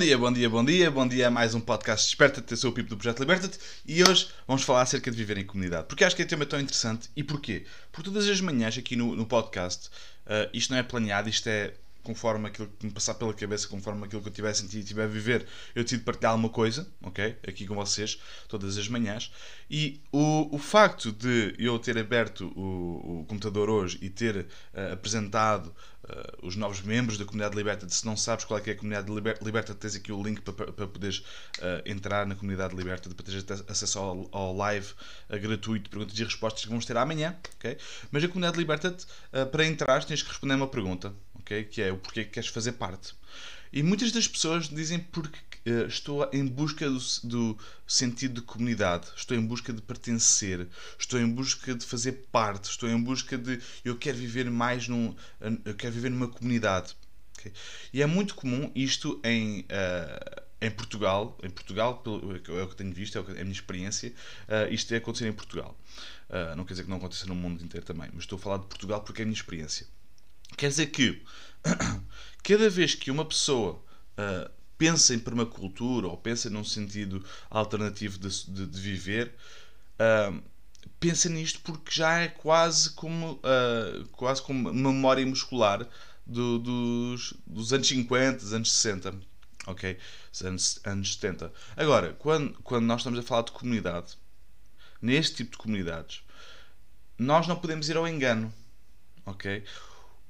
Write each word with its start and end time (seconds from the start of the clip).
dia, 0.00 0.16
bom 0.16 0.32
dia, 0.32 0.48
bom 0.48 0.64
dia, 0.64 0.90
bom 0.90 1.06
dia 1.06 1.28
a 1.28 1.30
mais 1.30 1.54
um 1.54 1.60
podcast 1.60 2.06
Desperta-te, 2.06 2.50
eu 2.50 2.56
sou 2.56 2.70
o 2.70 2.72
Pipo 2.72 2.88
do 2.88 2.96
Projeto 2.96 3.20
Liberta-te 3.20 3.58
e 3.84 4.02
hoje 4.02 4.28
vamos 4.48 4.62
falar 4.62 4.80
acerca 4.80 5.10
de 5.10 5.16
viver 5.16 5.36
em 5.36 5.44
comunidade. 5.44 5.88
Porque 5.88 6.02
acho 6.02 6.16
que 6.16 6.22
é 6.22 6.24
um 6.24 6.28
tema 6.28 6.46
tão 6.46 6.58
interessante 6.58 7.10
e 7.14 7.22
porquê? 7.22 7.66
Porque 7.92 8.08
todas 8.08 8.26
as 8.26 8.40
manhãs 8.40 8.78
aqui 8.78 8.96
no, 8.96 9.14
no 9.14 9.26
podcast, 9.26 9.88
uh, 10.24 10.48
isto 10.54 10.70
não 10.70 10.78
é 10.78 10.82
planeado, 10.82 11.28
isto 11.28 11.46
é 11.50 11.74
conforme 12.02 12.48
aquilo 12.48 12.68
que 12.78 12.86
me 12.86 12.92
passar 12.92 13.14
pela 13.14 13.32
cabeça, 13.34 13.68
conforme 13.68 14.04
aquilo 14.04 14.22
que 14.22 14.28
eu 14.28 14.32
tiver 14.32 14.50
a 14.50 14.54
sentir 14.54 14.78
e 14.78 14.84
tiver 14.84 15.04
a 15.04 15.06
viver, 15.06 15.46
eu 15.74 15.82
decido 15.82 16.04
partilhar 16.04 16.32
alguma 16.32 16.48
coisa, 16.48 16.88
ok? 17.02 17.36
Aqui 17.46 17.66
com 17.66 17.74
vocês, 17.74 18.20
todas 18.48 18.78
as 18.78 18.88
manhãs. 18.88 19.32
E 19.70 20.00
o, 20.10 20.54
o 20.54 20.58
facto 20.58 21.12
de 21.12 21.54
eu 21.58 21.78
ter 21.78 21.96
aberto 21.98 22.52
o, 22.56 23.20
o 23.20 23.24
computador 23.26 23.68
hoje 23.68 23.98
e 24.00 24.10
ter 24.10 24.36
uh, 24.36 24.92
apresentado 24.92 25.66
uh, 25.66 26.46
os 26.46 26.56
novos 26.56 26.80
membros 26.80 27.18
da 27.18 27.24
comunidade 27.24 27.54
Liberta, 27.56 27.88
se 27.88 28.04
não 28.04 28.16
sabes 28.16 28.44
qual 28.44 28.58
é, 28.58 28.62
que 28.62 28.70
é 28.70 28.72
a 28.72 28.76
comunidade 28.76 29.12
Liberta, 29.12 29.44
Liberta 29.44 29.74
tens 29.74 29.94
aqui 29.94 30.10
o 30.10 30.22
link 30.22 30.40
para, 30.40 30.72
para 30.72 30.86
poderes 30.86 31.18
uh, 31.18 31.82
entrar 31.84 32.26
na 32.26 32.34
comunidade 32.34 32.74
Liberta, 32.74 33.10
para 33.10 33.24
teres 33.24 33.44
acesso 33.68 33.98
ao, 33.98 34.28
ao 34.32 34.56
live 34.56 34.88
gratuito, 35.28 35.90
perguntas 35.90 36.18
e 36.18 36.24
respostas 36.24 36.62
que 36.62 36.68
vamos 36.68 36.86
ter 36.86 36.96
amanhã, 36.96 37.36
ok? 37.56 37.76
Mas 38.10 38.24
a 38.24 38.28
comunidade 38.28 38.58
Liberta, 38.58 38.96
para 39.52 39.64
entrar, 39.64 40.04
tens 40.04 40.22
que 40.22 40.28
responder 40.28 40.54
uma 40.54 40.66
pergunta 40.66 41.14
que 41.70 41.82
é 41.82 41.92
o 41.92 41.96
porquê 41.96 42.24
que 42.24 42.30
queres 42.30 42.48
fazer 42.48 42.72
parte. 42.72 43.14
E 43.72 43.82
muitas 43.82 44.10
das 44.10 44.26
pessoas 44.26 44.68
dizem 44.68 44.98
porque 44.98 45.38
uh, 45.70 45.86
estou 45.86 46.28
em 46.32 46.44
busca 46.44 46.90
do, 46.90 46.98
do, 47.22 47.58
sentido 47.86 48.40
de 48.40 48.46
comunidade, 48.46 49.06
estou 49.16 49.36
em 49.36 49.46
busca 49.46 49.72
de 49.72 49.80
pertencer, 49.80 50.66
estou 50.98 51.20
em 51.20 51.28
busca 51.28 51.74
de 51.74 51.86
fazer 51.86 52.12
parte, 52.32 52.68
estou 52.68 52.88
em 52.88 53.00
busca 53.00 53.38
de 53.38 53.60
eu 53.84 53.96
quero 53.96 54.18
viver 54.18 54.50
mais 54.50 54.88
num, 54.88 55.14
eu 55.64 55.74
quero 55.74 55.92
viver 55.92 56.10
numa 56.10 56.26
comunidade. 56.26 56.96
Okay? 57.38 57.52
E 57.92 58.02
é 58.02 58.06
muito 58.06 58.34
comum 58.34 58.72
isto 58.74 59.20
em 59.22 59.60
uh, 59.60 60.50
em 60.60 60.70
Portugal, 60.70 61.38
em 61.42 61.48
Portugal, 61.48 62.02
é 62.48 62.62
o 62.62 62.68
que 62.68 62.76
tenho 62.76 62.92
visto, 62.92 63.16
é 63.16 63.20
a 63.20 63.44
minha 63.44 63.52
experiência, 63.52 64.12
uh, 64.48 64.72
isto 64.72 64.92
é 64.92 64.98
acontecer 64.98 65.28
em 65.28 65.32
Portugal. 65.32 65.76
Não 66.56 66.64
quer 66.64 66.74
dizer 66.74 66.84
que 66.84 66.90
não 66.90 66.98
aconteça 66.98 67.26
no 67.26 67.34
mundo 67.34 67.64
inteiro 67.64 67.84
também, 67.84 68.08
mas 68.12 68.22
estou 68.22 68.38
a 68.38 68.40
falar 68.40 68.58
de 68.58 68.66
Portugal 68.66 69.00
porque 69.00 69.20
é 69.20 69.24
a 69.24 69.26
minha 69.26 69.34
experiência. 69.34 69.84
Quer 70.60 70.68
dizer 70.68 70.86
que 70.88 71.22
cada 72.44 72.68
vez 72.68 72.94
que 72.94 73.10
uma 73.10 73.24
pessoa 73.24 73.82
uh, 74.18 74.50
pensa 74.76 75.14
em 75.14 75.18
permacultura 75.18 76.06
ou 76.06 76.18
pensa 76.18 76.50
num 76.50 76.62
sentido 76.62 77.24
alternativo 77.48 78.18
de, 78.18 78.28
de, 78.28 78.66
de 78.66 78.78
viver, 78.78 79.34
uh, 79.96 80.38
pensa 81.00 81.30
nisto 81.30 81.60
porque 81.62 81.90
já 81.90 82.18
é 82.18 82.28
quase 82.28 82.90
como, 82.90 83.36
uh, 83.36 84.06
quase 84.12 84.42
como 84.42 84.70
memória 84.70 85.24
muscular 85.24 85.88
do, 86.26 86.58
dos, 86.58 87.32
dos 87.46 87.72
anos 87.72 87.88
50, 87.88 88.40
dos 88.40 88.52
anos 88.52 88.70
60. 88.70 89.14
Ok? 89.66 89.96
Anos, 90.44 90.78
anos 90.84 91.14
70. 91.14 91.50
Agora, 91.74 92.12
quando, 92.18 92.52
quando 92.62 92.84
nós 92.84 93.00
estamos 93.00 93.18
a 93.18 93.22
falar 93.22 93.44
de 93.44 93.52
comunidade, 93.52 94.18
neste 95.00 95.36
tipo 95.36 95.52
de 95.52 95.56
comunidades, 95.56 96.22
nós 97.18 97.46
não 97.46 97.56
podemos 97.56 97.88
ir 97.88 97.96
ao 97.96 98.06
engano. 98.06 98.52
Ok? 99.24 99.64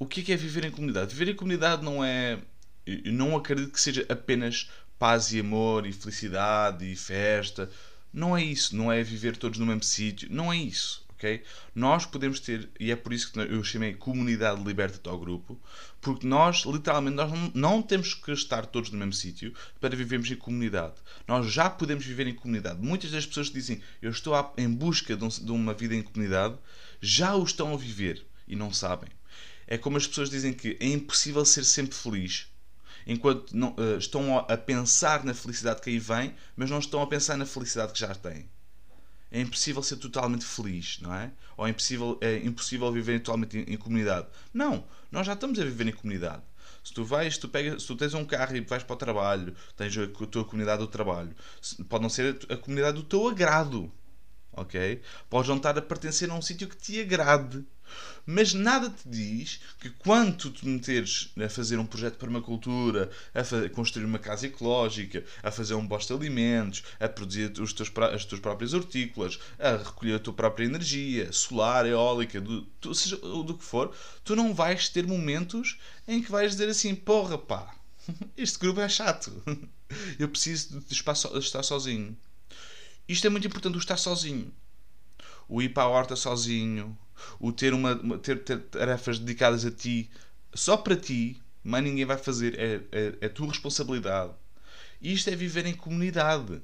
O 0.00 0.06
é 0.06 0.08
que 0.08 0.32
é 0.32 0.36
viver 0.36 0.64
em 0.64 0.70
comunidade? 0.70 1.14
Viver 1.14 1.32
em 1.32 1.36
comunidade 1.36 1.84
não 1.84 2.02
é. 2.02 2.38
Eu 2.86 3.12
não 3.12 3.36
acredito 3.36 3.70
que 3.70 3.80
seja 3.80 4.06
apenas 4.08 4.70
paz 4.98 5.30
e 5.30 5.40
amor 5.40 5.86
e 5.86 5.92
felicidade 5.92 6.90
e 6.90 6.96
festa. 6.96 7.70
Não 8.10 8.34
é 8.34 8.42
isso. 8.42 8.74
Não 8.74 8.90
é 8.90 9.02
viver 9.02 9.36
todos 9.36 9.58
no 9.58 9.66
mesmo 9.66 9.82
sítio. 9.82 10.26
Não 10.32 10.50
é 10.50 10.56
isso. 10.56 11.04
ok? 11.10 11.42
Nós 11.74 12.06
podemos 12.06 12.40
ter, 12.40 12.70
e 12.80 12.90
é 12.90 12.96
por 12.96 13.12
isso 13.12 13.30
que 13.30 13.40
eu 13.40 13.62
chamei 13.62 13.92
Comunidade 13.92 14.64
Liberta 14.64 15.10
ao 15.10 15.18
grupo, 15.18 15.60
porque 16.00 16.26
nós, 16.26 16.64
literalmente, 16.64 17.16
nós 17.16 17.30
não, 17.54 17.82
temos 17.82 18.14
que 18.14 18.32
estar 18.32 18.64
todos 18.64 18.90
no 18.90 18.96
mesmo 18.96 19.12
sítio 19.12 19.52
para 19.78 19.94
vivermos 19.94 20.30
em 20.30 20.36
comunidade. 20.36 20.94
Nós 21.28 21.52
já 21.52 21.68
podemos 21.68 22.06
viver 22.06 22.26
em 22.26 22.34
comunidade. 22.34 22.80
Muitas 22.80 23.10
das 23.10 23.26
pessoas 23.26 23.48
que 23.48 23.54
dizem 23.54 23.82
eu 24.00 24.10
estou 24.10 24.34
em 24.56 24.72
busca 24.72 25.14
de 25.14 25.52
uma 25.52 25.74
vida 25.74 25.94
em 25.94 26.02
comunidade 26.02 26.56
já 27.02 27.34
o 27.36 27.44
estão 27.44 27.74
a 27.74 27.76
viver 27.76 28.24
e 28.48 28.56
não 28.56 28.72
sabem. 28.72 29.10
É 29.70 29.78
como 29.78 29.96
as 29.96 30.06
pessoas 30.06 30.28
dizem 30.28 30.52
que 30.52 30.76
é 30.80 30.86
impossível 30.86 31.44
ser 31.44 31.64
sempre 31.64 31.94
feliz. 31.94 32.48
Enquanto 33.06 33.56
não, 33.56 33.70
uh, 33.70 33.96
estão 33.96 34.36
a 34.36 34.56
pensar 34.56 35.24
na 35.24 35.32
felicidade 35.32 35.80
que 35.80 35.90
aí 35.90 35.98
vem, 35.98 36.34
mas 36.56 36.68
não 36.68 36.80
estão 36.80 37.00
a 37.00 37.06
pensar 37.06 37.36
na 37.36 37.46
felicidade 37.46 37.92
que 37.92 38.00
já 38.00 38.12
têm. 38.12 38.50
É 39.30 39.40
impossível 39.40 39.80
ser 39.82 39.96
totalmente 39.96 40.44
feliz, 40.44 40.98
não 41.00 41.14
é? 41.14 41.30
Ou 41.56 41.66
é 41.66 41.70
impossível, 41.70 42.18
é 42.20 42.36
impossível 42.38 42.90
viver 42.90 43.20
totalmente 43.20 43.58
em, 43.58 43.74
em 43.74 43.76
comunidade. 43.76 44.26
Não, 44.52 44.84
nós 45.10 45.24
já 45.24 45.34
estamos 45.34 45.58
a 45.60 45.64
viver 45.64 45.86
em 45.86 45.92
comunidade. 45.92 46.42
Se 46.82 46.92
tu 46.92 47.04
vais, 47.04 47.38
tu 47.38 47.48
pegas, 47.48 47.82
se 47.82 47.86
tu 47.88 47.94
tens 47.94 48.12
um 48.14 48.24
carro 48.24 48.56
e 48.56 48.60
vais 48.60 48.82
para 48.82 48.94
o 48.94 48.98
trabalho, 48.98 49.54
tens 49.76 49.96
a 49.96 50.06
tua 50.26 50.44
comunidade 50.44 50.80
do 50.80 50.88
trabalho, 50.88 51.34
pode 51.88 52.02
não 52.02 52.10
ser 52.10 52.38
a, 52.50 52.54
a 52.54 52.56
comunidade 52.56 52.96
do 52.96 53.04
teu 53.04 53.28
agrado, 53.28 53.92
ok? 54.52 55.00
Podes 55.28 55.48
não 55.48 55.58
estar 55.58 55.78
a 55.78 55.82
pertencer 55.82 56.28
a 56.30 56.34
um 56.34 56.42
sítio 56.42 56.68
que 56.68 56.76
te 56.76 57.00
agrade, 57.00 57.64
mas 58.26 58.54
nada 58.54 58.90
te 58.90 59.08
diz 59.08 59.60
que 59.80 59.90
quando 59.90 60.36
tu 60.36 60.50
te 60.50 60.66
meteres 60.66 61.32
a 61.44 61.48
fazer 61.48 61.78
um 61.78 61.86
projeto 61.86 62.14
de 62.14 62.18
permacultura, 62.18 63.10
a 63.34 63.68
construir 63.70 64.04
uma 64.04 64.18
casa 64.18 64.46
ecológica, 64.46 65.24
a 65.42 65.50
fazer 65.50 65.74
um 65.74 65.86
bosta 65.86 66.14
de 66.14 66.20
alimentos, 66.20 66.82
a 66.98 67.08
produzir 67.08 67.52
os 67.60 67.72
teus, 67.72 67.90
as 68.14 68.24
tuas 68.24 68.40
próprias 68.40 68.72
hortícolas, 68.72 69.38
a 69.58 69.76
recolher 69.76 70.14
a 70.14 70.18
tua 70.18 70.32
própria 70.32 70.64
energia, 70.64 71.32
solar, 71.32 71.86
eólica, 71.86 72.40
do, 72.40 72.62
tu, 72.80 72.94
seja 72.94 73.16
do 73.16 73.56
que 73.56 73.64
for, 73.64 73.94
tu 74.24 74.36
não 74.36 74.54
vais 74.54 74.88
ter 74.88 75.06
momentos 75.06 75.78
em 76.06 76.22
que 76.22 76.30
vais 76.30 76.52
dizer 76.52 76.68
assim: 76.68 76.94
porra, 76.94 77.38
pá, 77.38 77.74
este 78.36 78.58
grupo 78.58 78.80
é 78.80 78.88
chato. 78.88 79.32
Eu 80.18 80.28
preciso 80.28 80.80
de 80.80 80.92
espaço, 80.92 81.36
estar 81.38 81.62
sozinho. 81.64 82.16
Isto 83.08 83.26
é 83.26 83.30
muito 83.30 83.46
importante, 83.46 83.76
o 83.76 83.78
estar 83.78 83.96
sozinho. 83.96 84.52
O 85.50 85.60
ir 85.60 85.70
para 85.70 85.82
a 85.82 85.88
horta 85.88 86.14
sozinho, 86.14 86.96
o 87.40 87.50
ter, 87.50 87.74
uma, 87.74 87.96
ter, 88.18 88.44
ter 88.44 88.60
tarefas 88.62 89.18
dedicadas 89.18 89.66
a 89.66 89.70
ti, 89.70 90.08
só 90.54 90.76
para 90.76 90.94
ti, 90.94 91.42
mas 91.62 91.82
ninguém 91.82 92.04
vai 92.04 92.16
fazer, 92.16 92.56
é, 92.56 92.80
é, 92.92 93.18
é 93.22 93.28
tua 93.28 93.48
responsabilidade. 93.48 94.32
E 95.02 95.12
isto 95.12 95.28
é 95.28 95.34
viver 95.34 95.66
em 95.66 95.74
comunidade. 95.74 96.62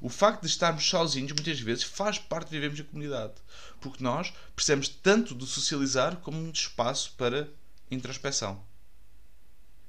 O 0.00 0.08
facto 0.08 0.42
de 0.42 0.48
estarmos 0.48 0.84
sozinhos, 0.88 1.30
muitas 1.30 1.60
vezes, 1.60 1.84
faz 1.84 2.18
parte 2.18 2.48
de 2.48 2.56
vivermos 2.56 2.80
em 2.80 2.84
comunidade. 2.84 3.34
Porque 3.80 4.02
nós 4.02 4.32
precisamos 4.54 4.88
tanto 4.88 5.32
de 5.32 5.46
socializar 5.46 6.16
como 6.16 6.50
de 6.50 6.58
espaço 6.58 7.14
para 7.16 7.48
introspeção. 7.88 8.60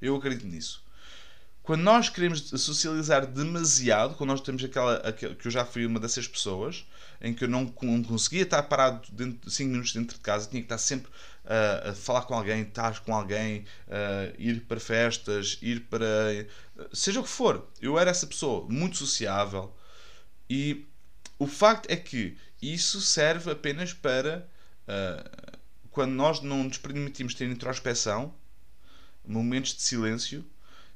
Eu 0.00 0.14
acredito 0.14 0.46
nisso. 0.46 0.84
Quando 1.70 1.82
nós 1.82 2.08
queremos 2.08 2.48
socializar 2.48 3.24
demasiado, 3.24 4.16
quando 4.16 4.30
nós 4.30 4.40
temos 4.40 4.64
aquela, 4.64 4.96
aquela 4.96 5.36
que 5.36 5.46
eu 5.46 5.52
já 5.52 5.64
fui 5.64 5.86
uma 5.86 6.00
dessas 6.00 6.26
pessoas, 6.26 6.84
em 7.20 7.32
que 7.32 7.44
eu 7.44 7.48
não, 7.48 7.72
não 7.82 8.02
conseguia 8.02 8.42
estar 8.42 8.60
parado 8.64 9.06
5 9.46 9.70
minutos 9.70 9.92
dentro 9.92 10.16
de 10.16 10.20
casa, 10.20 10.48
tinha 10.50 10.60
que 10.60 10.66
estar 10.66 10.78
sempre 10.78 11.08
uh, 11.44 11.90
a 11.90 11.94
falar 11.94 12.22
com 12.22 12.34
alguém, 12.34 12.62
estar 12.62 12.98
com 13.04 13.14
alguém, 13.14 13.60
uh, 13.86 14.34
ir 14.36 14.62
para 14.62 14.80
festas, 14.80 15.58
ir 15.62 15.82
para. 15.82 16.08
seja 16.92 17.20
o 17.20 17.22
que 17.22 17.28
for. 17.28 17.64
Eu 17.80 17.96
era 17.96 18.10
essa 18.10 18.26
pessoa, 18.26 18.66
muito 18.68 18.96
sociável. 18.96 19.72
E 20.50 20.88
o 21.38 21.46
facto 21.46 21.88
é 21.88 21.94
que 21.94 22.36
isso 22.60 23.00
serve 23.00 23.48
apenas 23.48 23.92
para. 23.92 24.44
Uh, 24.88 25.58
quando 25.92 26.10
nós 26.10 26.40
não 26.40 26.64
nos 26.64 26.78
permitimos 26.78 27.32
ter 27.32 27.48
introspeção, 27.48 28.34
momentos 29.24 29.72
de 29.72 29.82
silêncio, 29.82 30.44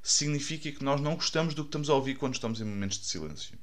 significa 0.04 0.70
que 0.70 0.84
nós 0.84 1.00
não 1.00 1.14
gostamos 1.14 1.54
do 1.54 1.64
que 1.64 1.68
estamos 1.68 1.88
a 1.88 1.94
ouvir 1.94 2.16
quando 2.16 2.34
estamos 2.34 2.60
em 2.60 2.64
momentos 2.64 2.98
de 2.98 3.06
silêncio. 3.06 3.58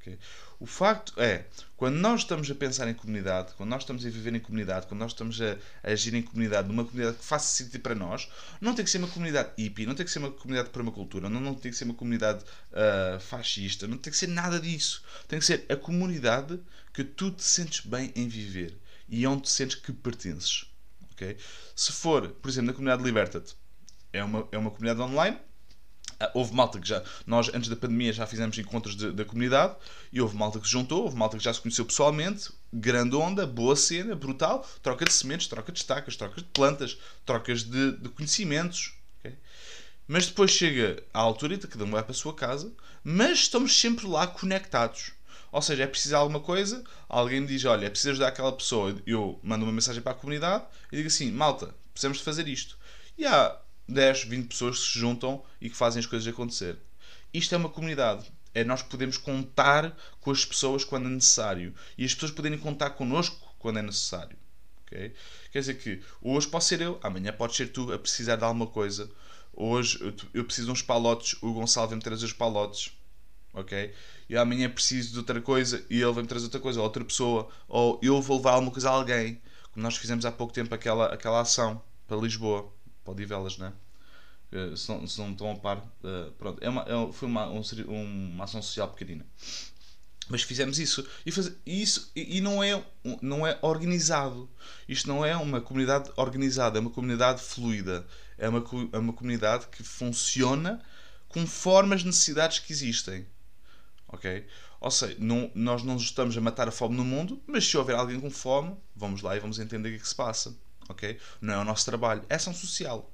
Okay? 0.00 0.18
O 0.60 0.66
facto 0.66 1.18
é, 1.18 1.46
quando 1.76 1.96
nós 1.96 2.20
estamos 2.20 2.50
a 2.50 2.54
pensar 2.54 2.86
em 2.88 2.94
comunidade, 2.94 3.54
quando 3.56 3.70
nós 3.70 3.82
estamos 3.82 4.04
a 4.04 4.10
viver 4.10 4.34
em 4.34 4.38
comunidade, 4.38 4.86
quando 4.86 5.00
nós 5.00 5.12
estamos 5.12 5.40
a, 5.40 5.56
a 5.82 5.90
agir 5.92 6.14
em 6.14 6.22
comunidade, 6.22 6.68
numa 6.68 6.84
comunidade 6.84 7.16
que 7.16 7.24
faça 7.24 7.46
sentido 7.46 7.80
para 7.80 7.94
nós, 7.94 8.28
não 8.60 8.74
tem 8.74 8.84
que 8.84 8.90
ser 8.90 8.98
uma 8.98 9.08
comunidade 9.08 9.52
hippie, 9.56 9.86
não 9.86 9.94
tem 9.94 10.04
que 10.04 10.12
ser 10.12 10.18
uma 10.18 10.30
comunidade 10.30 10.68
de 10.68 10.74
permacultura, 10.74 11.30
não, 11.30 11.40
não 11.40 11.54
tem 11.54 11.72
que 11.72 11.76
ser 11.76 11.84
uma 11.84 11.94
comunidade 11.94 12.44
uh, 12.44 13.18
fascista, 13.18 13.88
não 13.88 13.96
tem 13.96 14.10
que 14.10 14.16
ser 14.16 14.28
nada 14.28 14.60
disso. 14.60 15.02
Tem 15.26 15.38
que 15.38 15.44
ser 15.44 15.64
a 15.70 15.76
comunidade 15.76 16.60
que 16.92 17.02
tu 17.02 17.30
te 17.30 17.42
sentes 17.42 17.80
bem 17.80 18.12
em 18.14 18.28
viver 18.28 18.78
e 19.08 19.26
onde 19.26 19.44
te 19.44 19.50
sentes 19.50 19.76
que 19.76 19.92
pertences. 19.92 20.66
Okay? 21.12 21.36
Se 21.74 21.92
for, 21.92 22.28
por 22.28 22.48
exemplo, 22.50 22.66
na 22.66 22.72
comunidade 22.74 23.02
Liberta-te, 23.02 23.56
é 24.14 24.24
uma, 24.24 24.48
é 24.52 24.56
uma 24.56 24.70
comunidade 24.70 25.00
online, 25.00 25.38
ah, 26.20 26.30
houve 26.32 26.54
malta 26.54 26.78
que 26.78 26.86
já. 26.86 27.02
Nós, 27.26 27.50
antes 27.52 27.68
da 27.68 27.76
pandemia, 27.76 28.12
já 28.12 28.26
fizemos 28.26 28.56
encontros 28.56 28.94
de, 28.96 29.10
da 29.10 29.24
comunidade 29.24 29.74
e 30.12 30.20
houve 30.20 30.36
malta 30.36 30.60
que 30.60 30.66
se 30.66 30.72
juntou, 30.72 31.02
houve 31.02 31.16
malta 31.16 31.36
que 31.36 31.42
já 31.42 31.52
se 31.52 31.60
conheceu 31.60 31.84
pessoalmente. 31.84 32.50
Grande 32.72 33.16
onda, 33.16 33.46
boa 33.46 33.74
cena, 33.74 34.14
brutal. 34.14 34.66
Troca 34.82 35.04
de 35.04 35.12
sementes, 35.12 35.48
troca 35.48 35.72
de 35.72 35.78
estacas, 35.78 36.16
trocas 36.16 36.42
de 36.42 36.48
plantas, 36.50 36.98
trocas 37.26 37.64
de, 37.64 37.92
de 37.92 38.08
conhecimentos. 38.10 38.94
Okay? 39.18 39.36
Mas 40.06 40.26
depois 40.26 40.52
chega 40.52 41.02
à 41.12 41.18
altura 41.18 41.54
e 41.54 41.58
cada 41.58 41.84
um 41.84 41.90
vai 41.90 42.02
para 42.02 42.12
a 42.12 42.14
sua 42.14 42.34
casa, 42.34 42.72
mas 43.02 43.40
estamos 43.40 43.78
sempre 43.78 44.06
lá 44.06 44.26
conectados. 44.26 45.12
Ou 45.50 45.62
seja, 45.62 45.84
é 45.84 45.86
preciso 45.86 46.16
alguma 46.16 46.40
coisa, 46.40 46.82
alguém 47.08 47.40
me 47.40 47.46
diz: 47.46 47.64
Olha, 47.64 47.86
é 47.86 47.90
preciso 47.90 48.10
ajudar 48.10 48.28
aquela 48.28 48.52
pessoa. 48.52 48.96
Eu 49.06 49.40
mando 49.42 49.64
uma 49.64 49.72
mensagem 49.72 50.02
para 50.02 50.12
a 50.12 50.16
comunidade 50.16 50.64
e 50.92 50.96
digo 50.96 51.08
assim: 51.08 51.30
Malta, 51.32 51.74
precisamos 51.92 52.18
de 52.18 52.24
fazer 52.24 52.46
isto. 52.48 52.76
E 53.16 53.24
há 53.24 53.56
10, 53.88 54.24
20 54.24 54.48
pessoas 54.48 54.78
que 54.78 54.92
se 54.92 54.98
juntam 54.98 55.42
e 55.60 55.68
que 55.68 55.76
fazem 55.76 56.00
as 56.00 56.06
coisas 56.06 56.26
acontecer. 56.26 56.78
Isto 57.32 57.54
é 57.54 57.58
uma 57.58 57.68
comunidade. 57.68 58.30
É 58.54 58.62
nós 58.62 58.82
podemos 58.82 59.18
contar 59.18 59.96
com 60.20 60.30
as 60.30 60.44
pessoas 60.44 60.84
quando 60.84 61.06
é 61.06 61.10
necessário. 61.10 61.74
E 61.98 62.04
as 62.04 62.14
pessoas 62.14 62.30
poderem 62.30 62.58
contar 62.58 62.90
connosco 62.90 63.36
quando 63.58 63.80
é 63.80 63.82
necessário. 63.82 64.36
Okay? 64.86 65.12
Quer 65.50 65.58
dizer 65.58 65.74
que 65.74 66.00
hoje 66.22 66.46
posso 66.46 66.68
ser 66.68 66.80
eu, 66.80 66.98
amanhã 67.02 67.32
pode 67.32 67.56
ser 67.56 67.68
tu 67.68 67.92
a 67.92 67.98
precisar 67.98 68.36
de 68.36 68.44
alguma 68.44 68.66
coisa. 68.66 69.10
Hoje 69.52 69.98
eu 70.32 70.44
preciso 70.44 70.66
de 70.66 70.72
uns 70.72 70.82
palotes, 70.82 71.36
o 71.42 71.52
Gonçalo 71.52 71.88
vem-me 71.88 72.02
trazer 72.02 72.24
os 72.24 72.32
palotes. 72.32 72.92
Ok? 73.52 73.92
E 74.28 74.36
amanhã 74.36 74.68
preciso 74.68 75.12
de 75.12 75.18
outra 75.18 75.40
coisa 75.40 75.84
e 75.88 76.00
ele 76.00 76.12
vem-me 76.12 76.28
trazer 76.28 76.46
outra 76.46 76.60
coisa, 76.60 76.80
ou 76.80 76.84
outra 76.84 77.04
pessoa. 77.04 77.48
Ou 77.68 78.00
eu 78.02 78.20
vou 78.20 78.36
levar 78.36 78.52
alguma 78.52 78.72
coisa 78.72 78.90
a 78.90 78.92
alguém. 78.92 79.40
Como 79.72 79.82
nós 79.82 79.96
fizemos 79.96 80.24
há 80.24 80.32
pouco 80.32 80.52
tempo 80.52 80.74
aquela, 80.74 81.06
aquela 81.06 81.40
ação 81.40 81.82
para 82.06 82.16
Lisboa, 82.16 82.72
para 83.04 83.12
Odivelas, 83.12 83.58
né? 83.58 83.72
se, 84.76 84.88
não, 84.88 85.06
se 85.06 85.18
não 85.18 85.32
estão 85.32 85.50
a 85.50 85.56
par, 85.56 85.78
uh, 85.78 86.30
pronto, 86.38 86.62
é 86.62 86.68
uma, 86.68 86.82
é, 86.82 87.12
foi 87.12 87.28
uma, 87.28 87.48
um, 87.48 87.62
uma 87.88 88.44
ação 88.44 88.62
social 88.62 88.88
pequenina. 88.88 89.26
Mas 90.28 90.42
fizemos 90.42 90.78
isso. 90.78 91.06
E, 91.26 91.30
faz, 91.30 91.52
isso, 91.66 92.10
e, 92.16 92.38
e 92.38 92.40
não, 92.40 92.62
é, 92.62 92.82
não 93.20 93.46
é 93.46 93.58
organizado. 93.60 94.48
Isto 94.88 95.08
não 95.08 95.24
é 95.24 95.36
uma 95.36 95.60
comunidade 95.60 96.10
organizada, 96.16 96.78
é 96.78 96.80
uma 96.80 96.90
comunidade 96.90 97.42
fluida. 97.42 98.06
É 98.38 98.48
uma, 98.48 98.64
é 98.92 98.98
uma 98.98 99.12
comunidade 99.12 99.66
que 99.68 99.82
funciona 99.82 100.80
conforme 101.28 101.94
as 101.94 102.04
necessidades 102.04 102.58
que 102.58 102.72
existem. 102.72 103.26
Ok? 104.08 104.46
Ou 104.80 104.90
seja, 104.90 105.16
não, 105.18 105.50
nós 105.54 105.82
não 105.82 105.96
estamos 105.96 106.36
a 106.36 106.40
matar 106.40 106.68
a 106.68 106.72
fome 106.72 106.96
no 106.96 107.04
mundo, 107.04 107.42
mas 107.46 107.66
se 107.66 107.76
houver 107.76 107.96
alguém 107.96 108.18
com 108.18 108.30
fome, 108.30 108.74
vamos 108.94 109.20
lá 109.20 109.36
e 109.36 109.40
vamos 109.40 109.58
entender 109.58 109.88
o 109.88 109.92
que, 109.92 109.98
é 109.98 110.00
que 110.00 110.08
se 110.08 110.14
passa. 110.14 110.56
Ok? 110.88 111.18
Não 111.40 111.54
é 111.54 111.58
o 111.58 111.64
nosso 111.64 111.84
trabalho, 111.84 112.24
é 112.28 112.34
ação 112.34 112.54
social 112.54 113.10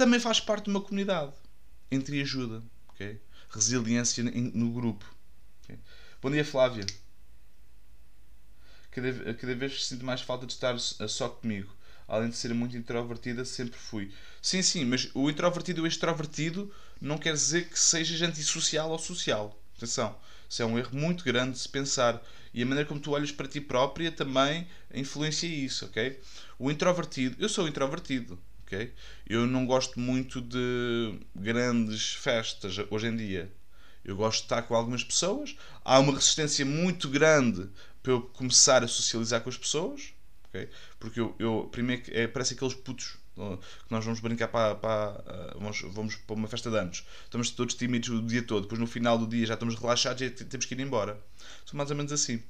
também 0.00 0.18
faz 0.18 0.40
parte 0.40 0.64
de 0.64 0.70
uma 0.70 0.80
comunidade. 0.80 1.32
Entre 1.90 2.22
ajuda. 2.22 2.62
Okay? 2.88 3.20
Resiliência 3.50 4.24
no 4.24 4.70
grupo. 4.70 5.04
Okay? 5.62 5.78
Bom 6.22 6.30
dia, 6.30 6.42
Flávia. 6.42 6.86
Cada, 8.90 9.34
cada 9.34 9.54
vez 9.54 9.86
sinto 9.86 10.04
mais 10.04 10.22
falta 10.22 10.46
de 10.46 10.54
estar 10.54 10.78
só 10.78 11.28
comigo. 11.28 11.70
Além 12.08 12.30
de 12.30 12.36
ser 12.36 12.54
muito 12.54 12.76
introvertida, 12.76 13.44
sempre 13.44 13.78
fui. 13.78 14.10
Sim, 14.40 14.62
sim, 14.62 14.86
mas 14.86 15.10
o 15.14 15.28
introvertido 15.28 15.80
e 15.80 15.84
o 15.84 15.86
extrovertido 15.86 16.72
não 16.98 17.18
quer 17.18 17.34
dizer 17.34 17.68
que 17.68 17.78
sejas 17.78 18.22
antissocial 18.22 18.90
ou 18.90 18.98
social. 18.98 19.59
Atenção, 19.80 20.14
isso 20.46 20.60
é 20.60 20.66
um 20.66 20.78
erro 20.78 20.90
muito 20.92 21.24
grande 21.24 21.52
de 21.52 21.58
se 21.58 21.68
pensar. 21.68 22.22
E 22.52 22.62
a 22.62 22.66
maneira 22.66 22.86
como 22.86 23.00
tu 23.00 23.12
olhas 23.12 23.32
para 23.32 23.48
ti 23.48 23.62
própria 23.62 24.12
também 24.12 24.68
influencia 24.92 25.48
isso, 25.48 25.86
ok? 25.86 26.20
O 26.58 26.70
introvertido, 26.70 27.36
eu 27.38 27.48
sou 27.48 27.66
introvertido, 27.66 28.38
ok? 28.66 28.92
Eu 29.26 29.46
não 29.46 29.64
gosto 29.64 29.98
muito 29.98 30.42
de 30.42 31.18
grandes 31.34 32.12
festas 32.12 32.76
hoje 32.90 33.06
em 33.06 33.16
dia. 33.16 33.50
Eu 34.04 34.16
gosto 34.16 34.40
de 34.40 34.44
estar 34.44 34.62
com 34.62 34.74
algumas 34.74 35.02
pessoas. 35.02 35.56
Há 35.82 35.98
uma 35.98 36.12
resistência 36.12 36.66
muito 36.66 37.08
grande 37.08 37.66
para 38.02 38.12
eu 38.12 38.20
começar 38.20 38.84
a 38.84 38.88
socializar 38.88 39.40
com 39.40 39.48
as 39.48 39.56
pessoas, 39.56 40.12
ok? 40.44 40.68
Porque 40.98 41.20
eu, 41.20 41.34
eu 41.38 41.70
primeiro 41.72 42.02
é, 42.08 42.26
parece 42.26 42.52
aqueles 42.52 42.74
putos 42.74 43.16
que 43.34 43.90
nós 43.90 44.04
vamos 44.04 44.20
brincar 44.20 44.48
para, 44.48 44.74
para 44.74 45.24
eh, 45.26 45.54
vamos, 45.58 45.80
vamos 45.82 46.16
para 46.16 46.36
uma 46.36 46.48
festa 46.48 46.70
de 46.70 46.78
anos. 46.78 47.06
Estamos 47.24 47.50
todos 47.50 47.74
tímidos 47.74 48.08
o 48.10 48.22
dia 48.22 48.42
todo, 48.42 48.62
depois 48.62 48.80
no 48.80 48.86
final 48.86 49.16
do 49.16 49.26
dia 49.26 49.46
já 49.46 49.54
estamos 49.54 49.74
relaxados 49.76 50.20
e 50.22 50.30
temos 50.30 50.66
que 50.66 50.74
ir 50.74 50.80
embora. 50.80 51.18
Sou 51.64 51.76
mais 51.76 51.90
ou 51.90 51.96
menos 51.96 52.12
assim. 52.12 52.42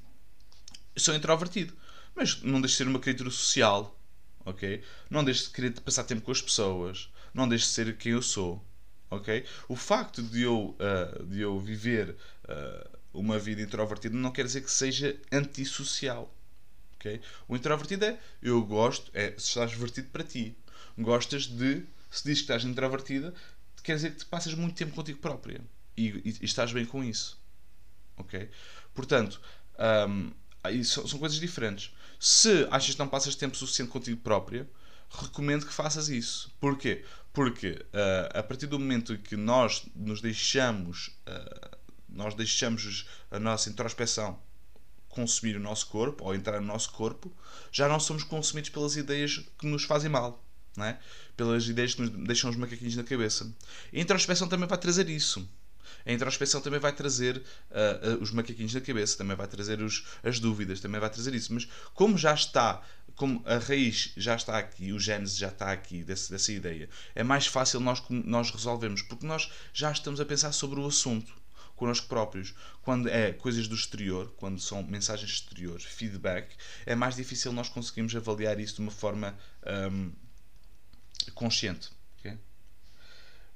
Sou 0.97 1.15
introvertido, 1.15 1.75
mas 2.15 2.43
não 2.43 2.61
deixo 2.61 2.75
de 2.75 2.79
ser 2.79 2.88
uma 2.88 2.99
criatura 2.99 3.31
social 3.31 3.97
ok? 4.44 4.82
Não 5.09 5.25
deixe 5.25 5.44
de 5.44 5.50
querer 5.50 5.81
passar 5.81 6.05
tempo 6.05 6.23
com 6.23 6.32
as 6.32 6.43
pessoas, 6.43 7.11
não 7.32 7.49
deixe 7.49 7.65
de 7.67 7.71
ser 7.71 7.97
quem 7.97 8.12
eu 8.12 8.23
sou, 8.23 8.65
ok? 9.11 9.44
O 9.69 9.77
facto 9.77 10.23
de 10.23 10.43
eu, 10.43 10.77
uh, 10.79 11.25
de 11.25 11.41
eu 11.41 11.59
viver 11.59 12.11
uh, 12.11 12.99
uma 13.12 13.38
vida 13.38 13.62
introvertida 13.62 14.17
não 14.17 14.31
quer 14.31 14.44
dizer 14.44 14.62
que 14.62 14.71
seja 14.71 15.19
antissocial, 15.32 16.32
ok? 16.94 17.21
O 17.49 17.56
introvertido 17.56 18.05
é, 18.05 18.19
eu 18.43 18.62
gosto, 18.62 19.11
é, 19.15 19.31
se 19.32 19.49
estás 19.49 19.71
divertido 19.71 20.09
para 20.11 20.25
ti, 20.25 20.56
gostas 21.02 21.47
de, 21.47 21.85
se 22.11 22.25
diz 22.25 22.38
que 22.38 22.44
estás 22.44 22.64
introvertida, 22.64 23.35
quer 23.82 23.97
dizer 23.97 24.14
que 24.14 24.25
passas 24.25 24.55
muito 24.55 24.76
tempo 24.76 24.94
contigo 24.94 25.19
própria 25.19 25.61
e, 25.97 26.08
e, 26.08 26.37
e 26.41 26.44
estás 26.44 26.73
bem 26.73 26.85
com 26.85 27.02
isso, 27.02 27.38
ok? 28.17 28.50
Portanto, 28.94 29.41
um, 30.08 30.32
são, 30.85 31.06
são 31.06 31.19
coisas 31.19 31.38
diferentes. 31.38 31.93
Se 32.19 32.67
achas 32.70 32.94
que 32.94 32.99
não 32.99 33.08
passas 33.08 33.35
tempo 33.35 33.56
suficiente 33.56 33.91
contigo 33.91 34.20
própria, 34.20 34.69
recomendo 35.11 35.67
que 35.67 35.73
faças 35.73 36.08
isso. 36.08 36.55
Porquê? 36.61 37.05
Porque 37.32 37.70
uh, 37.70 38.38
a 38.38 38.43
partir 38.43 38.67
do 38.67 38.79
momento 38.79 39.14
em 39.14 39.19
que 39.19 39.37
nós 39.37 39.85
nos 39.94 40.20
deixamos, 40.20 41.08
uh, 41.26 41.79
nós 42.08 42.35
deixamos 42.35 43.08
a 43.31 43.38
nossa 43.38 43.70
introspeção 43.70 44.38
consumir 45.08 45.56
o 45.56 45.61
nosso 45.61 45.88
corpo 45.88 46.25
ou 46.25 46.35
entrar 46.35 46.61
no 46.61 46.67
nosso 46.67 46.93
corpo, 46.93 47.32
já 47.73 47.88
não 47.88 47.99
somos 47.99 48.23
consumidos 48.23 48.70
pelas 48.70 48.96
ideias 48.96 49.38
que 49.58 49.67
nos 49.67 49.85
fazem 49.85 50.08
mal, 50.08 50.44
é? 50.78 50.99
pelas 51.37 51.67
ideias 51.69 51.94
que 51.94 52.02
nos 52.02 52.11
deixam 52.26 52.50
os 52.50 52.56
macaquinhos 52.56 52.96
na 52.96 53.05
cabeça. 53.05 53.52
A 53.93 53.99
introspeção 53.99 54.49
também 54.49 54.69
vai 54.69 54.78
trazer 54.78 55.08
isso. 55.08 55.49
A 56.06 56.12
introspeção 56.12 56.61
também 56.61 56.81
vai 56.81 56.93
trazer 56.93 57.38
uh, 57.38 58.14
uh, 58.14 58.22
os 58.22 58.31
macaquinhos 58.31 58.75
na 58.75 58.81
cabeça, 58.81 59.19
também 59.19 59.37
vai 59.37 59.46
trazer 59.46 59.82
os, 59.82 60.05
as 60.22 60.39
dúvidas, 60.39 60.81
também 60.81 61.00
vai 61.00 61.10
trazer 61.10 61.34
isso. 61.34 61.53
Mas 61.53 61.69
como 61.94 62.17
já 62.17 62.32
está, 62.32 62.82
como 63.17 63.43
a 63.46 63.58
raiz 63.58 64.12
já 64.17 64.34
está 64.34 64.58
aqui, 64.58 64.93
o 64.93 64.98
gênese 64.98 65.39
já 65.39 65.48
está 65.48 65.72
aqui 65.72 66.03
desse, 66.03 66.31
dessa 66.31 66.53
ideia, 66.53 66.89
é 67.15 67.22
mais 67.22 67.46
fácil 67.46 67.81
nós, 67.81 68.03
nós 68.08 68.50
resolvermos, 68.50 69.03
porque 69.03 69.27
nós 69.27 69.50
já 69.72 69.91
estamos 69.91 70.20
a 70.20 70.24
pensar 70.24 70.53
sobre 70.53 70.81
o 70.81 70.86
assunto 70.86 71.41
connosco 71.81 72.06
próprios. 72.06 72.55
Quando 72.82 73.08
é 73.08 73.32
coisas 73.32 73.67
do 73.67 73.74
exterior, 73.74 74.32
quando 74.36 74.60
são 74.60 74.82
mensagens 74.82 75.31
exteriores, 75.31 75.84
feedback, 75.84 76.55
é 76.84 76.94
mais 76.94 77.17
difícil 77.17 77.53
nós 77.53 77.70
conseguirmos 77.70 78.15
avaliar 78.15 78.60
isso 78.60 78.77
de 78.77 78.81
uma 78.82 78.91
forma 78.91 79.36
um, 79.91 80.12
consciente. 81.34 81.91
Okay? 82.19 82.39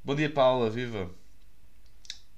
Bom 0.04 0.14
dia, 0.14 0.30
Paula, 0.30 0.70
viva! 0.70 1.10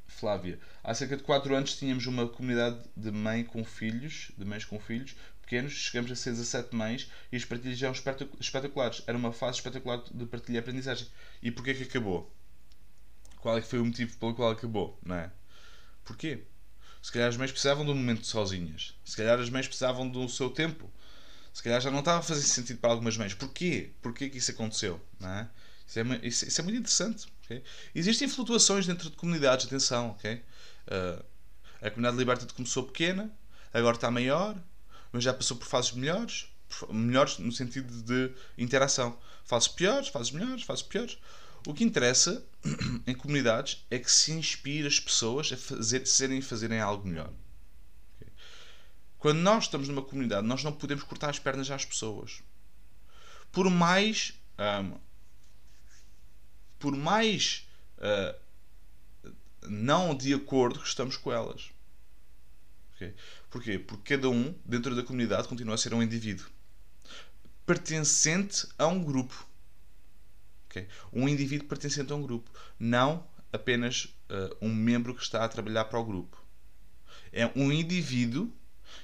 Flávia. 0.06 0.58
Há 0.82 0.94
cerca 0.94 1.16
de 1.16 1.22
4 1.22 1.54
anos 1.54 1.76
tínhamos 1.76 2.06
uma 2.06 2.26
comunidade 2.26 2.78
de 2.96 3.10
mãe 3.10 3.44
com 3.44 3.64
filhos, 3.64 4.30
de 4.36 4.44
mães 4.44 4.64
com 4.64 4.80
filhos 4.80 5.14
pequenos, 5.46 5.72
chegamos 5.72 6.10
a 6.10 6.16
ser 6.16 6.30
17 6.30 6.74
mães 6.74 7.10
e 7.30 7.36
as 7.36 7.44
partilhas 7.44 7.80
eram 7.80 7.94
espetaculares. 8.40 9.02
Era 9.06 9.16
uma 9.16 9.32
fase 9.32 9.58
espetacular 9.58 10.02
de 10.12 10.26
partilha 10.26 10.56
e 10.56 10.58
aprendizagem. 10.58 11.06
E 11.40 11.50
porquê 11.50 11.72
que 11.72 11.84
acabou? 11.84 12.34
Qual 13.36 13.56
é 13.56 13.60
que 13.60 13.68
foi 13.68 13.78
o 13.78 13.84
motivo 13.84 14.16
pelo 14.18 14.34
qual 14.34 14.50
acabou, 14.50 14.98
não 15.04 15.14
é? 15.14 15.30
Porquê? 16.04 16.42
Se 17.00 17.12
calhar 17.12 17.28
as 17.28 17.36
mães 17.36 17.52
precisavam 17.52 17.84
de 17.84 17.92
um 17.92 17.94
momento 17.94 18.26
sozinhas. 18.26 18.98
Se 19.04 19.16
calhar 19.16 19.38
as 19.38 19.48
mães 19.48 19.68
precisavam 19.68 20.08
do 20.08 20.28
seu 20.28 20.50
tempo. 20.50 20.90
Se 21.56 21.62
calhar 21.62 21.80
já 21.80 21.90
não 21.90 22.00
estava 22.00 22.18
a 22.18 22.22
fazer 22.22 22.42
sentido 22.42 22.80
para 22.80 22.90
algumas 22.90 23.16
mães. 23.16 23.32
Porquê? 23.32 23.88
Porquê 24.02 24.28
que 24.28 24.36
isso 24.36 24.50
aconteceu? 24.50 25.00
Não 25.18 25.30
é? 25.30 25.48
Isso, 25.88 25.98
é, 25.98 26.02
isso, 26.22 26.44
isso 26.48 26.60
é 26.60 26.64
muito 26.64 26.78
interessante. 26.80 27.26
Okay? 27.42 27.62
Existem 27.94 28.28
flutuações 28.28 28.86
dentro 28.86 29.08
de 29.08 29.16
comunidades, 29.16 29.64
atenção. 29.64 30.10
Okay? 30.10 30.42
Uh, 30.86 31.24
a 31.80 31.88
comunidade 31.88 32.18
Liberta 32.18 32.46
começou 32.54 32.82
pequena, 32.82 33.34
agora 33.72 33.96
está 33.96 34.10
maior, 34.10 34.54
mas 35.10 35.24
já 35.24 35.32
passou 35.32 35.56
por 35.56 35.66
fases 35.66 35.92
melhores 35.92 36.46
melhores 36.90 37.38
no 37.38 37.50
sentido 37.50 38.02
de 38.02 38.34
interação. 38.58 39.18
Fases 39.42 39.68
piores, 39.68 40.08
fases 40.08 40.32
melhores, 40.32 40.62
fases 40.62 40.82
piores. 40.82 41.16
O 41.66 41.72
que 41.72 41.84
interessa 41.84 42.44
em 43.06 43.14
comunidades 43.14 43.82
é 43.90 43.98
que 43.98 44.12
se 44.12 44.30
inspire 44.30 44.86
as 44.86 45.00
pessoas 45.00 45.50
a 45.50 45.56
fazer, 45.56 46.06
serem 46.06 46.42
fazerem 46.42 46.80
algo 46.80 47.08
melhor. 47.08 47.32
Quando 49.26 49.40
nós 49.40 49.64
estamos 49.64 49.88
numa 49.88 50.02
comunidade, 50.02 50.46
nós 50.46 50.62
não 50.62 50.72
podemos 50.72 51.02
cortar 51.02 51.30
as 51.30 51.38
pernas 51.40 51.68
às 51.68 51.84
pessoas. 51.84 52.44
Por 53.50 53.68
mais 53.68 54.34
um, 54.56 55.00
por 56.78 56.94
mais 56.94 57.66
uh, 57.98 59.28
não 59.68 60.14
de 60.14 60.32
acordo 60.32 60.78
que 60.78 60.86
estamos 60.86 61.16
com 61.16 61.32
elas. 61.32 61.72
Okay? 62.94 63.16
Porquê? 63.50 63.80
Porque 63.80 64.16
cada 64.16 64.30
um, 64.30 64.54
dentro 64.64 64.94
da 64.94 65.02
comunidade, 65.02 65.48
continua 65.48 65.74
a 65.74 65.78
ser 65.78 65.92
um 65.92 66.04
indivíduo 66.04 66.46
pertencente 67.66 68.68
a 68.78 68.86
um 68.86 69.02
grupo. 69.02 69.44
Okay? 70.66 70.86
Um 71.12 71.28
indivíduo 71.28 71.66
pertencente 71.66 72.12
a 72.12 72.14
um 72.14 72.22
grupo. 72.22 72.48
Não 72.78 73.26
apenas 73.52 74.04
uh, 74.30 74.56
um 74.62 74.72
membro 74.72 75.16
que 75.16 75.22
está 75.24 75.44
a 75.44 75.48
trabalhar 75.48 75.86
para 75.86 75.98
o 75.98 76.04
grupo. 76.04 76.40
É 77.32 77.50
um 77.56 77.72
indivíduo 77.72 78.54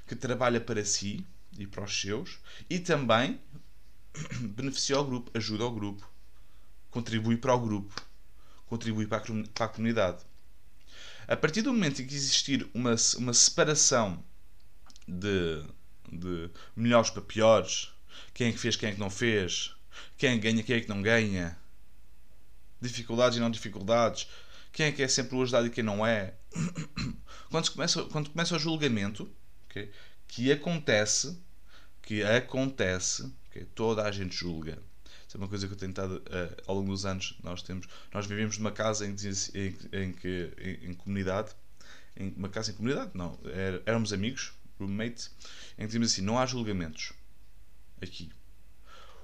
que 0.06 0.14
trabalha 0.16 0.60
para 0.60 0.84
si 0.84 1.24
e 1.58 1.66
para 1.66 1.84
os 1.84 2.00
seus 2.00 2.38
e 2.68 2.78
também 2.78 3.40
beneficia 4.40 4.98
o 4.98 5.04
grupo, 5.04 5.30
ajuda 5.34 5.64
o 5.64 5.70
grupo 5.70 6.12
contribui 6.92 7.38
para 7.38 7.54
o 7.54 7.58
grupo, 7.58 8.00
contribui 8.66 9.06
para 9.06 9.24
a, 9.58 9.68
comunidade. 9.68 10.22
A 11.26 11.36
partir 11.36 11.62
do 11.62 11.72
momento 11.72 12.02
em 12.02 12.06
que 12.06 12.14
existir 12.14 12.68
uma, 12.74 12.94
uma 13.16 13.32
separação 13.32 14.22
de, 15.08 15.64
de 16.12 16.50
melhores 16.76 17.08
para 17.08 17.22
piores, 17.22 17.88
quem 18.34 18.48
é 18.48 18.52
que 18.52 18.58
fez, 18.58 18.76
quem 18.76 18.90
é 18.90 18.92
que 18.92 19.00
não 19.00 19.08
fez, 19.08 19.74
quem 20.18 20.38
que 20.38 20.42
ganha, 20.42 20.62
quem 20.62 20.76
é 20.76 20.80
que 20.80 20.88
não 20.88 21.00
ganha, 21.00 21.58
dificuldades 22.78 23.38
e 23.38 23.40
não 23.40 23.50
dificuldades, 23.50 24.28
quem 24.70 24.86
é 24.86 24.92
que 24.92 25.02
é 25.02 25.08
sempre 25.08 25.34
o 25.34 25.42
ajudado 25.42 25.66
e 25.66 25.70
quem 25.70 25.82
não 25.82 26.06
é. 26.06 26.34
Quando 27.50 27.70
começa, 27.70 28.04
quando 28.04 28.30
começa 28.30 28.56
o 28.56 28.58
julgamento, 28.58 29.30
okay, 29.72 29.90
que 30.28 30.52
acontece, 30.52 31.38
que 32.02 32.22
acontece, 32.22 33.32
okay, 33.48 33.64
toda 33.74 34.04
a 34.04 34.12
gente 34.12 34.36
julga. 34.36 34.78
Isso 35.26 35.36
é 35.36 35.40
uma 35.40 35.48
coisa 35.48 35.66
que 35.66 35.72
eu 35.72 35.78
tenho 35.78 35.92
tentado 35.92 36.16
uh, 36.18 36.62
ao 36.66 36.76
longo 36.76 36.90
dos 36.90 37.06
anos. 37.06 37.38
Nós 37.42 37.62
temos, 37.62 37.88
nós 38.12 38.26
vivemos 38.26 38.58
numa 38.58 38.70
casa 38.70 39.06
em, 39.06 39.16
em, 39.54 39.76
em 39.92 40.14
em, 40.60 40.90
em, 40.90 40.94
comunidade, 40.94 41.52
em 42.14 42.28
uma 42.36 42.50
casa 42.50 42.70
em 42.70 42.74
comunidade, 42.74 43.12
não, 43.14 43.38
éramos 43.86 44.12
amigos, 44.12 44.52
roommate, 44.78 45.30
em 45.78 45.82
que 45.82 45.86
dizíamos 45.86 46.12
assim, 46.12 46.22
não 46.22 46.38
há 46.38 46.44
julgamentos 46.44 47.12
aqui. 48.00 48.30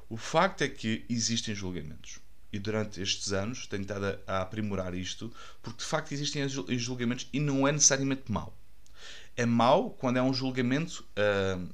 O 0.09 0.17
facto 0.17 0.63
é 0.63 0.69
que 0.69 1.05
existem 1.11 1.55
julgamentos 1.55 2.21
e 2.51 2.59
durante 2.59 3.03
estes 3.03 3.33
anos 3.33 3.67
tenho 3.67 3.83
estado 3.83 4.19
a, 4.27 4.41
aprimorar 4.41 4.95
isto, 4.95 5.31
porque 5.61 5.81
de 5.81 5.85
facto 5.85 6.13
existem 6.13 6.49
julgamentos 6.79 7.29
e 7.33 7.39
não 7.39 7.69
é 7.69 7.73
necessariamente 7.73 8.33
mau. 8.33 8.58
É 9.39 9.47
mau 9.47 9.91
quando 9.91 10.17
é 10.17 10.23
um 10.23 10.35
julgamento 10.35 11.07
uh. 11.17 11.73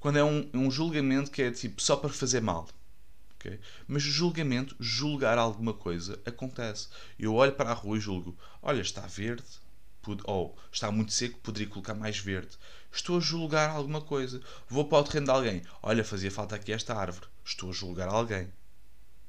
Quando 0.00 0.18
é 0.18 0.24
um, 0.24 0.50
um, 0.52 0.68
julgamento 0.68 1.30
que 1.30 1.40
é 1.40 1.52
tipo 1.52 1.80
só 1.80 1.94
para 1.94 2.10
fazer 2.10 2.40
mal. 2.40 2.68
Okay? 3.36 3.60
Mas 3.86 4.02
julgamento, 4.02 4.74
julgar 4.80 5.38
alguma 5.38 5.72
coisa, 5.72 6.20
acontece. 6.26 6.88
Eu 7.16 7.34
olho 7.36 7.52
para 7.52 7.70
a 7.70 7.72
rua 7.72 7.98
e 7.98 8.00
julgo: 8.00 8.36
olha, 8.60 8.80
está 8.80 9.02
verde, 9.02 9.44
ou 10.24 10.58
está 10.72 10.90
muito 10.90 11.12
seco, 11.12 11.38
poderia 11.38 11.68
colocar 11.68 11.94
mais 11.94 12.18
verde. 12.18 12.58
Estou 12.90 13.18
a 13.18 13.20
julgar 13.20 13.70
alguma 13.70 14.00
coisa. 14.00 14.42
Vou 14.68 14.88
para 14.88 14.98
o 14.98 15.04
terreno 15.04 15.26
de 15.26 15.30
alguém. 15.30 15.62
Olha, 15.80 16.02
fazia 16.02 16.32
falta 16.32 16.56
aqui 16.56 16.72
esta 16.72 16.96
árvore. 16.96 17.28
Estou 17.44 17.70
a 17.70 17.72
julgar 17.72 18.08
alguém. 18.08 18.52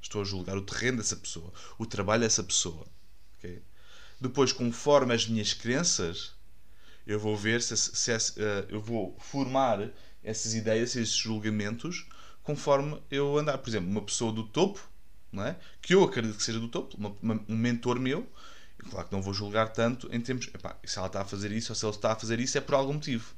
Estou 0.00 0.22
a 0.22 0.24
julgar 0.24 0.56
o 0.56 0.62
terreno 0.62 0.96
dessa 0.96 1.14
pessoa, 1.14 1.52
o 1.78 1.86
trabalho 1.86 2.22
dessa 2.22 2.42
pessoa. 2.42 2.84
Okay? 3.38 3.62
Depois, 4.22 4.52
conforme 4.52 5.12
as 5.12 5.26
minhas 5.26 5.52
crenças, 5.52 6.32
eu 7.04 7.18
vou 7.18 7.36
ver 7.36 7.60
se, 7.60 7.76
se, 7.76 8.20
se 8.20 8.40
uh, 8.40 8.66
eu 8.68 8.80
vou 8.80 9.16
formar 9.18 9.90
essas 10.22 10.54
ideias, 10.54 10.94
esses 10.94 11.16
julgamentos, 11.16 12.06
conforme 12.44 13.02
eu 13.10 13.36
andar. 13.36 13.58
Por 13.58 13.68
exemplo, 13.68 13.90
uma 13.90 14.00
pessoa 14.00 14.32
do 14.32 14.44
topo, 14.44 14.80
não 15.32 15.44
é? 15.44 15.56
que 15.80 15.92
eu 15.92 16.04
acredito 16.04 16.36
que 16.36 16.44
seja 16.44 16.60
do 16.60 16.68
topo, 16.68 16.96
uma, 16.96 17.16
uma, 17.20 17.44
um 17.48 17.56
mentor 17.56 17.98
meu, 17.98 18.30
claro 18.90 19.08
que 19.08 19.12
não 19.12 19.20
vou 19.20 19.34
julgar 19.34 19.72
tanto 19.72 20.08
em 20.14 20.20
termos. 20.20 20.46
Epá, 20.54 20.78
se 20.84 20.96
ela 20.98 21.08
está 21.08 21.22
a 21.22 21.24
fazer 21.24 21.50
isso 21.50 21.72
ou 21.72 21.76
se 21.76 21.84
ele 21.84 21.92
está 21.92 22.12
a 22.12 22.16
fazer 22.16 22.38
isso 22.38 22.56
é 22.56 22.60
por 22.60 22.76
algum 22.76 22.92
motivo. 22.92 23.34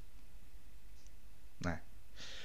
Não 1.65 1.71
é? 1.71 1.81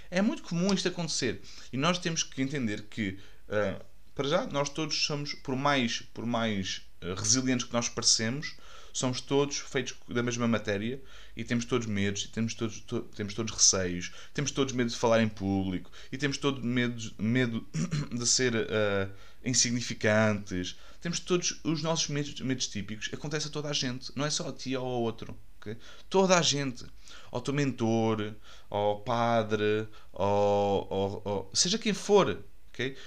é 0.10 0.22
muito 0.22 0.44
comum 0.44 0.74
isto 0.74 0.88
acontecer. 0.88 1.42
E 1.74 1.78
nós 1.78 2.00
temos 2.00 2.24
que 2.24 2.42
entender 2.42 2.84
que, 2.84 3.20
uh, 3.50 3.84
para 4.16 4.30
já, 4.30 4.48
nós 4.48 4.70
todos 4.70 4.96
somos, 5.04 5.34
por 5.34 5.58
mais, 5.58 6.04
por 6.14 6.26
mais 6.26 6.88
resilientes 7.02 7.66
que 7.66 7.74
nós 7.74 7.90
parecemos, 7.90 8.56
somos 8.92 9.22
todos 9.22 9.58
feitos 9.58 9.96
da 10.08 10.24
mesma 10.24 10.48
matéria 10.48 11.02
e 11.36 11.44
temos 11.44 11.66
todos 11.66 11.88
medos, 11.88 12.26
e 12.26 12.28
temos 12.30 12.54
todos, 12.54 12.80
to, 12.82 13.02
temos 13.16 13.34
todos 13.34 13.54
receios, 13.54 14.12
temos 14.34 14.52
todos 14.52 14.74
medo 14.74 14.90
de 14.90 14.96
falar 14.96 15.22
em 15.22 15.30
público 15.30 15.92
e 16.12 16.18
temos 16.18 16.38
todos 16.38 16.64
medo, 16.64 17.14
medo 17.18 17.66
de 18.12 18.28
ser 18.28 18.56
uh, 18.56 19.12
insignificantes. 19.44 20.76
Temos 21.02 21.20
todos 21.20 21.60
os 21.64 21.82
nossos 21.82 22.10
medos, 22.10 22.40
medos 22.42 22.68
típicos. 22.68 23.10
Acontece 23.14 23.48
a 23.48 23.52
toda 23.52 23.70
a 23.70 23.74
gente, 23.74 24.12
não 24.16 24.26
é 24.26 24.30
só 24.30 24.50
a 24.50 24.54
ti 24.54 24.76
ou 24.76 24.86
ao 24.86 25.02
outro. 25.02 25.38
Okay? 25.60 25.78
Toda 26.10 26.38
a 26.38 26.42
gente. 26.42 26.86
Ao 27.32 27.42
teu 27.42 27.54
mentor, 27.54 28.34
ao 28.70 29.02
padre, 29.02 29.88
ao, 30.14 30.88
ao, 30.94 31.22
ao 31.28 31.52
seja 31.54 31.78
quem 31.78 31.94
for. 31.94 32.44
Okay? 32.70 32.98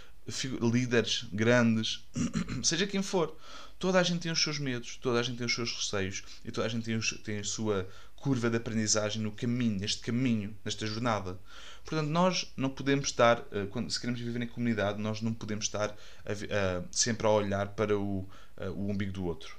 Líderes 0.61 1.25
grandes, 1.33 2.07
seja 2.63 2.87
quem 2.87 3.03
for. 3.03 3.37
Toda 3.79 3.99
a 3.99 4.03
gente 4.03 4.21
tem 4.21 4.31
os 4.31 4.41
seus 4.41 4.59
medos, 4.59 4.97
toda 4.97 5.19
a 5.19 5.23
gente 5.23 5.39
tem 5.39 5.47
os 5.47 5.55
seus 5.55 5.73
receios 5.73 6.23
e 6.45 6.53
toda 6.53 6.67
a 6.67 6.71
gente 6.71 6.85
tem, 6.85 6.95
os, 6.95 7.11
tem 7.25 7.39
a 7.41 7.45
sua 7.45 7.89
curva 8.15 8.49
de 8.49 8.57
aprendizagem 8.57 9.21
no 9.21 9.33
caminho, 9.33 9.81
neste 9.81 10.01
caminho, 10.01 10.57
nesta 10.65 10.87
jornada. 10.87 11.37
Portanto, 11.85 12.09
nós 12.09 12.53
não 12.57 12.71
podemos 12.71 13.07
estar, 13.07 13.45
eh, 13.51 13.67
se 13.89 13.99
queremos 13.99 14.21
viver 14.21 14.41
em 14.41 14.47
comunidade, 14.47 15.01
nós 15.01 15.21
não 15.21 15.35
podemos 15.35 15.65
estar 15.65 15.91
a, 15.91 16.33
a, 16.33 16.85
sempre 16.93 17.27
a 17.27 17.31
olhar 17.31 17.69
para 17.71 17.99
o, 17.99 18.29
a, 18.57 18.71
o 18.71 18.89
umbigo 18.89 19.13
do 19.13 19.25
outro. 19.25 19.57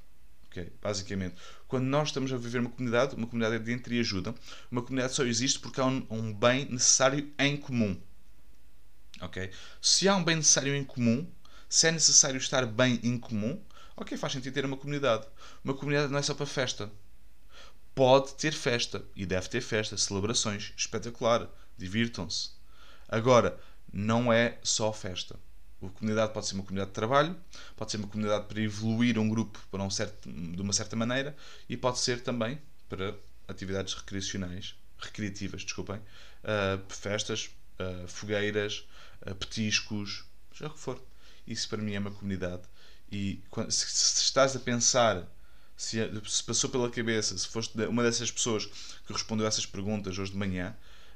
Okay? 0.49 0.71
Basicamente, 0.81 1.35
quando 1.67 1.83
nós 1.85 2.07
estamos 2.07 2.31
a 2.31 2.37
viver 2.37 2.59
uma 2.59 2.69
comunidade, 2.69 3.15
uma 3.15 3.27
comunidade 3.27 3.55
é 3.55 3.59
de 3.59 3.71
entre 3.73 3.99
ajuda, 3.99 4.33
uma 4.71 4.81
comunidade 4.81 5.13
só 5.13 5.23
existe 5.23 5.59
porque 5.59 5.81
há 5.81 5.85
um, 5.85 6.05
um 6.09 6.33
bem 6.33 6.65
necessário 6.65 7.29
em 7.37 7.57
comum. 7.57 7.99
Okay? 9.21 9.51
Se 9.81 10.07
há 10.07 10.15
um 10.15 10.23
bem 10.23 10.37
necessário 10.37 10.75
em 10.75 10.83
comum, 10.83 11.27
se 11.69 11.87
é 11.87 11.91
necessário 11.91 12.37
estar 12.37 12.65
bem 12.65 12.99
em 13.03 13.17
comum, 13.17 13.61
ok, 13.95 14.17
faz 14.17 14.33
sentido 14.33 14.53
ter 14.53 14.65
uma 14.65 14.77
comunidade. 14.77 15.25
Uma 15.63 15.73
comunidade 15.73 16.11
não 16.11 16.19
é 16.19 16.21
só 16.21 16.33
para 16.33 16.45
festa. 16.45 16.91
Pode 17.95 18.33
ter 18.35 18.53
festa 18.53 19.03
e 19.15 19.25
deve 19.25 19.47
ter 19.49 19.61
festa, 19.61 19.97
celebrações, 19.97 20.73
espetacular, 20.75 21.47
divirtam-se. 21.77 22.51
Agora, 23.07 23.59
não 23.91 24.33
é 24.33 24.57
só 24.63 24.91
festa. 24.91 25.39
A 25.81 25.89
comunidade 25.89 26.33
pode 26.33 26.47
ser 26.47 26.55
uma 26.55 26.63
comunidade 26.63 26.91
de 26.91 26.95
trabalho, 26.95 27.35
pode 27.75 27.91
ser 27.91 27.97
uma 27.97 28.07
comunidade 28.07 28.47
para 28.47 28.61
evoluir 28.61 29.19
um 29.19 29.27
grupo 29.27 29.59
para 29.69 29.83
um 29.83 29.89
certo, 29.89 30.31
de 30.31 30.61
uma 30.61 30.73
certa 30.73 30.95
maneira 30.95 31.35
e 31.67 31.75
pode 31.75 31.99
ser 31.99 32.21
também 32.21 32.59
para 32.87 33.15
atividades 33.47 33.93
recreacionais, 33.93 34.75
recreativas, 34.97 35.63
desculpem, 35.63 35.97
uh, 35.97 36.81
festas, 36.87 37.49
uh, 37.79 38.07
fogueiras, 38.07 38.87
uh, 39.25 39.35
petiscos, 39.35 40.25
seja 40.51 40.67
o 40.67 40.73
que 40.73 40.79
for. 40.79 41.01
Isso 41.45 41.67
para 41.67 41.81
mim 41.81 41.93
é 41.93 41.99
uma 41.99 42.11
comunidade 42.11 42.63
e 43.13 43.43
se, 43.69 43.85
se 43.87 44.23
estás 44.23 44.55
a 44.55 44.59
pensar, 44.59 45.27
se, 45.77 45.99
se, 46.25 46.43
passou 46.43 46.67
pela 46.69 46.89
cabeça, 46.89 47.37
se 47.37 47.47
foste 47.47 47.79
uma 47.83 48.01
dessas 48.01 48.31
pessoas 48.31 48.65
que 48.65 49.13
respondeu 49.13 49.45
a 49.45 49.49
essas 49.49 49.67
perguntas 49.67 50.17
hoje 50.17 50.31
de 50.31 50.37
manhã, 50.37 50.75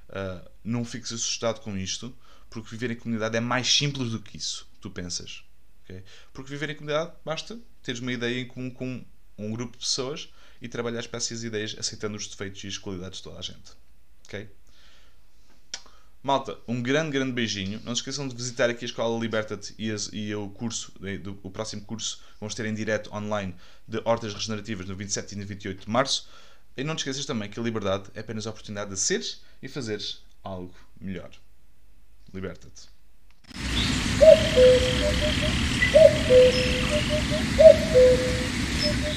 uh, 0.10 0.48
não 0.64 0.86
fiques 0.86 1.12
assustado 1.12 1.60
com 1.62 1.76
isto, 1.76 2.16
porque 2.52 2.70
viver 2.70 2.92
em 2.92 2.96
comunidade 2.96 3.36
é 3.36 3.40
mais 3.40 3.68
simples 3.68 4.12
do 4.12 4.20
que 4.20 4.38
isso, 4.38 4.70
tu 4.80 4.92
pensas. 4.92 5.44
Okay? 5.84 6.04
Porque 6.32 6.52
viver 6.52 6.70
em 6.70 6.76
comunidade 6.76 7.14
basta 7.26 7.60
teres 7.82 8.00
uma 8.00 8.14
ideia 8.14 8.42
em 8.42 8.46
comum 8.46 8.70
com 8.70 9.04
um 9.36 9.52
grupo 9.52 9.74
de 9.74 9.80
pessoas 9.80 10.30
e 10.62 10.68
trabalhar 10.68 11.08
para 11.08 11.18
essas 11.18 11.44
ideias 11.44 11.76
aceitando 11.80 12.16
os 12.16 12.28
defeitos 12.28 12.64
e 12.64 12.68
as 12.68 12.78
qualidades 12.78 13.18
de 13.18 13.24
toda 13.24 13.40
a 13.40 13.42
gente. 13.42 13.72
Ok? 14.26 14.50
Malta, 16.24 16.58
um 16.68 16.82
grande, 16.82 17.12
grande 17.12 17.32
beijinho. 17.32 17.80
Não 17.84 17.96
se 17.96 18.02
esqueçam 18.02 18.28
de 18.28 18.36
visitar 18.36 18.70
aqui 18.70 18.84
a 18.84 18.88
Escola 18.88 19.20
Liberta-te 19.20 19.74
e, 19.78 19.94
e, 20.14 20.36
o 20.36 20.50
curso, 20.50 20.92
o 21.44 21.50
próximo 21.50 21.84
curso, 21.84 22.22
vamos 22.40 22.54
ter 22.56 22.66
em 22.66 22.74
direto 22.74 23.14
online 23.14 23.56
de 23.88 24.02
Hortas 24.04 24.34
Regenerativas 24.34 24.88
no 24.88 24.96
27 24.96 25.34
e 25.34 25.38
no 25.38 25.46
28 25.46 25.86
de 25.86 25.90
março. 25.90 26.28
E 26.76 26.84
não 26.84 26.96
te 26.96 27.00
esqueças 27.00 27.26
também 27.26 27.50
que 27.50 27.60
a 27.60 27.64
liberdade 27.64 28.10
é 28.14 28.20
apenas 28.20 28.46
a 28.46 28.50
oportunidade 28.50 28.90
de 28.92 29.00
seres 29.00 29.42
e 29.62 29.68
fazeres 29.68 30.22
algo 30.44 30.74
melhor. 31.00 31.32
Liberta-te. 32.34 32.90